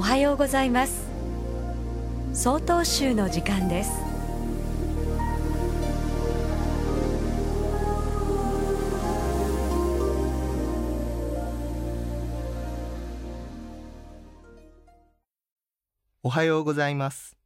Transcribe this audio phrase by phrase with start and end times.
[0.00, 1.10] おはようございます。
[2.32, 3.90] 総統集の時間です。
[16.22, 17.36] おはようございます。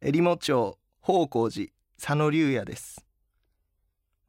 [0.00, 3.04] えりも町宝光寺佐野龍也です。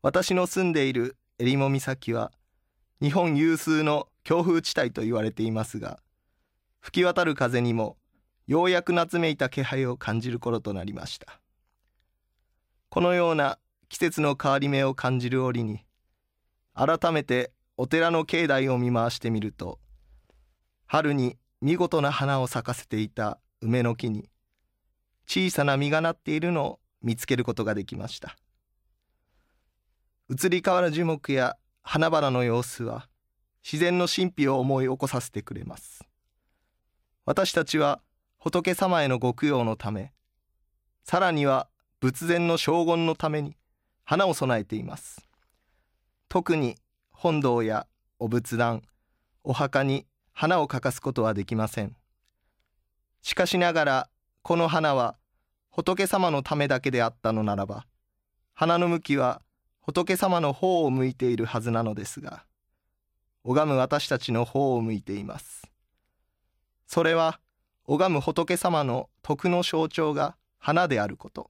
[0.01, 2.33] 私の住んでいるえりも岬は
[3.01, 6.01] 日本有数の強風地帯と言われていますが
[6.81, 7.97] 吹き渡る風にも
[8.47, 11.39] ようやく夏めいた気配を感じる頃となりました。
[12.89, 15.85] このような季節の変わり目を感じる折に
[16.73, 19.79] 改めてお寺の境内を見回してみると
[20.87, 24.29] 春に見事な花を咲かせていた梅の木に
[25.27, 28.35] 小さな実がなっているのを見つけることができました。
[30.29, 33.07] 移り変わる樹木や花々の様子は
[33.63, 36.03] 自然の神秘を思い起こさせてくれます。
[37.25, 38.01] 私たちは
[38.39, 40.11] 仏様へのご供養のため
[41.03, 41.67] さらには
[41.99, 43.55] 仏前の荘厳のために
[44.03, 45.27] 花を備えています。
[46.29, 46.77] 特に
[47.11, 47.85] 本堂や
[48.17, 48.81] お仏壇
[49.43, 51.95] お墓に花を欠かすことはできません。
[53.21, 54.09] しかしながら
[54.41, 55.15] この花は
[55.69, 57.85] 仏様のためだけであったのならば
[58.53, 59.41] 花の向きは
[59.81, 62.45] 仏様の方を向いているはずなのですが
[63.43, 65.70] 拝む私たちの方を向いています。
[66.93, 67.39] それは
[67.85, 71.49] 拝む仏様の徳の象徴が花であること。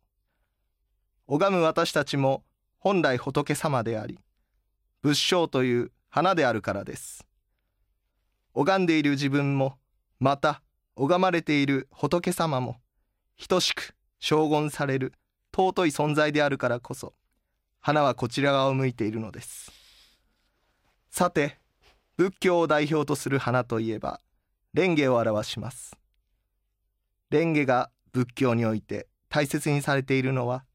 [1.25, 2.43] 拝む私たちも
[2.77, 4.19] 本来仏様であり
[5.01, 7.25] 仏性という花であるからです。
[8.53, 9.79] 拝んでいる自分も
[10.19, 10.61] また
[10.95, 12.75] 拝まれている仏様も
[13.49, 15.11] 等しく称言される
[15.51, 17.15] 尊い存在であるからこそ
[17.79, 19.71] 花はこちら側を向いているのです。
[21.09, 21.57] さて
[22.15, 24.21] 仏教を代表とする花といえば
[24.73, 25.97] 蓮華を表します。
[27.29, 30.65] 蓮華が仏教において大切にされているのは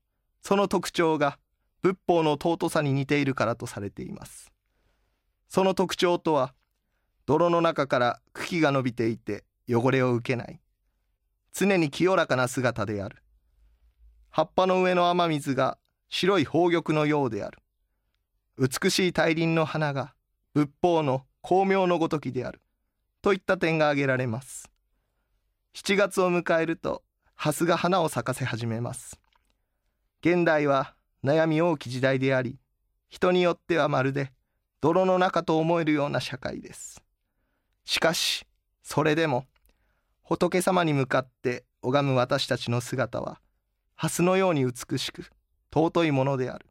[0.43, 1.39] その特徴が
[1.83, 4.53] 仏法の尊さに似ているからとされています。
[5.49, 6.55] その特徴とは
[7.25, 10.61] 泥の中から茎が伸びていて汚れを受けない
[11.53, 13.23] 常に清らかな姿である。
[14.29, 15.79] 葉っぱの上の雨水が
[16.11, 17.61] 白い宝玉のようである。
[18.59, 20.15] 美しい大輪の花が
[20.53, 22.61] 仏法の巧妙のごときである。
[23.27, 24.71] といった点が挙げられます。
[25.75, 27.03] 7月を迎えると
[27.35, 29.19] 蓮が花を咲かせ始めます。
[30.21, 30.95] 現代は
[31.25, 32.61] 悩み多き時代であり
[33.09, 34.31] 人によってはまるで
[34.81, 37.03] 泥の中と思えるような社会です。
[37.85, 38.47] しかし
[38.85, 39.47] それでも
[40.23, 43.41] 仏様に向かって拝む私たちの姿は
[43.97, 45.33] 蓮のように美しく
[45.75, 46.67] 尊いものである。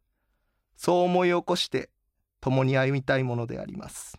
[0.78, 1.90] そう思い起こして
[2.40, 4.18] 共に歩みたいものであります。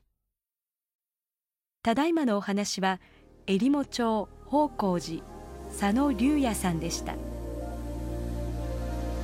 [1.87, 2.99] ただいまのお話は
[3.47, 5.23] えりも町宝光寺
[5.69, 7.15] 佐野龍也さんでした。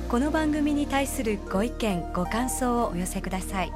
[0.07, 3.73] この番組に対するご意見ご感想をお寄せください。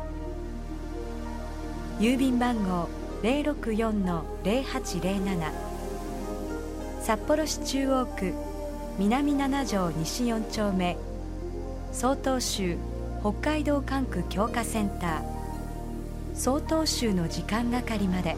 [2.00, 2.88] 郵便番号
[3.24, 5.52] 064-0807
[7.02, 8.34] 札幌市中央区
[8.98, 10.96] 南七条西4丁目。
[11.92, 12.78] 曹洞宗
[13.20, 15.22] 北海道管区強化センター。
[16.34, 18.38] 曹洞宗の時間係まで。